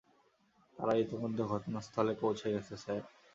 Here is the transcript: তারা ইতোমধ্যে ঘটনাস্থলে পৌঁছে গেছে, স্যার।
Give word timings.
তারা 0.77 0.93
ইতোমধ্যে 0.95 1.43
ঘটনাস্থলে 1.43 2.13
পৌঁছে 2.21 2.47
গেছে, 2.53 2.73
স্যার। 2.77 3.01